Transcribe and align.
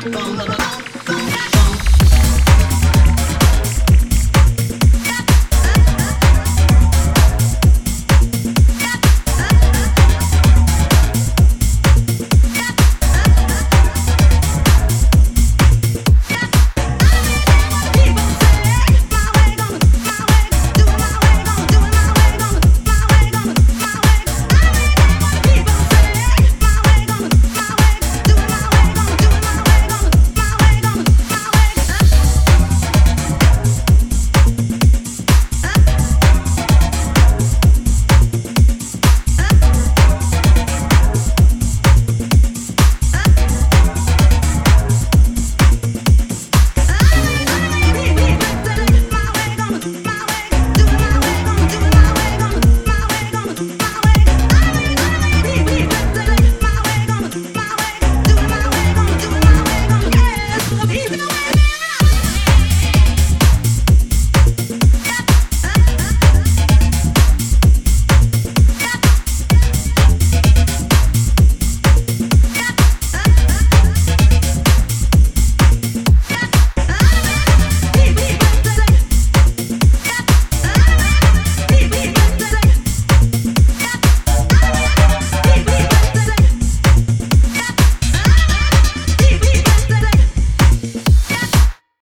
Boom, 0.00 0.12
boom, 0.12 0.46
boom. 0.46 0.57